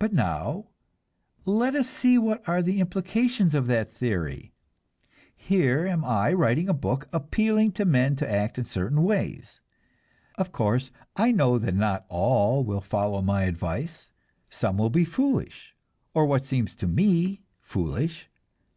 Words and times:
But 0.00 0.12
now, 0.12 0.66
let 1.44 1.76
us 1.76 1.88
see 1.88 2.18
what 2.18 2.42
are 2.48 2.60
the 2.60 2.80
implications 2.80 3.54
of 3.54 3.68
that 3.68 3.92
theory! 3.94 4.52
Here 5.36 5.86
am 5.86 6.04
I 6.04 6.32
writing 6.32 6.68
a 6.68 6.74
book, 6.74 7.08
appealing 7.12 7.70
to 7.74 7.84
men 7.84 8.16
to 8.16 8.28
act 8.28 8.58
in 8.58 8.64
certain 8.64 9.04
ways. 9.04 9.60
Of 10.36 10.50
course, 10.50 10.90
I 11.14 11.30
know 11.30 11.56
that 11.56 11.76
not 11.76 12.04
all 12.08 12.64
will 12.64 12.80
follow 12.80 13.22
my 13.22 13.42
advice. 13.44 14.10
Some 14.50 14.76
will 14.76 14.90
be 14.90 15.04
foolish 15.04 15.76
or 16.14 16.26
what 16.26 16.44
seems 16.44 16.74
to 16.74 16.88
me 16.88 17.44
foolish. 17.60 18.28